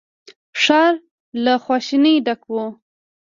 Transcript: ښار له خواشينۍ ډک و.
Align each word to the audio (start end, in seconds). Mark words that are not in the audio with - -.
ښار 0.61 0.93
له 1.43 1.53
خواشينۍ 1.63 2.15
ډک 2.25 2.41
و. 2.51 2.55